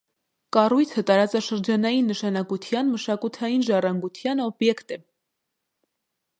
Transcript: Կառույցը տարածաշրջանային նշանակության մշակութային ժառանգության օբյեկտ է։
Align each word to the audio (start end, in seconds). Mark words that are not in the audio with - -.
Կառույցը 0.55 1.03
տարածաշրջանային 1.09 2.09
նշանակության 2.13 2.91
մշակութային 2.95 3.69
ժառանգության 3.71 4.45
օբյեկտ 4.49 4.99
է։ 4.99 5.03